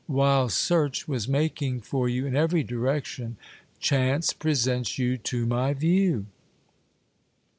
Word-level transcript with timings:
While 0.07 0.49
search 0.49 1.07
was 1.07 1.27
making 1.27 1.81
for 1.81 2.09
you 2.09 2.25
in 2.25 2.35
every 2.35 2.63
direction, 2.63 3.37
chance 3.79 4.33
presents 4.33 4.97
you 4.97 5.17
to 5.19 5.45
my 5.45 5.73
view. 5.75 6.25